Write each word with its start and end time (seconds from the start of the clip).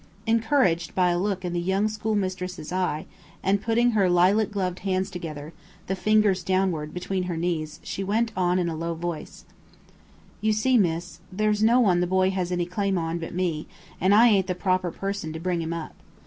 Encouraged 0.25 0.95
by 0.95 1.11
a 1.11 1.19
look 1.19 1.45
in 1.45 1.53
the 1.53 1.59
young 1.61 1.87
schoolmistress's 1.87 2.71
eye, 2.71 3.05
and 3.43 3.61
putting 3.61 3.91
her 3.91 4.09
lilac 4.09 4.49
gloved 4.49 4.79
hands 4.79 5.11
together, 5.11 5.53
the 5.85 5.95
fingers 5.95 6.43
downward, 6.43 6.91
between 6.91 7.25
her 7.25 7.37
knees, 7.37 7.79
she 7.83 8.03
went 8.03 8.31
on, 8.35 8.57
in 8.57 8.67
a 8.67 8.73
low 8.75 8.95
voice: 8.95 9.45
"You 10.41 10.53
see, 10.53 10.75
miss, 10.75 11.19
there's 11.31 11.61
no 11.61 11.79
one 11.79 11.99
the 11.99 12.07
boy 12.07 12.31
has 12.31 12.51
any 12.51 12.65
claim 12.65 12.97
on 12.97 13.19
but 13.19 13.35
me, 13.35 13.67
and 14.01 14.15
I 14.15 14.29
ain't 14.29 14.47
the 14.47 14.55
proper 14.55 14.89
person 14.89 15.33
to 15.33 15.39
bring 15.39 15.61
him 15.61 15.71
up. 15.71 15.93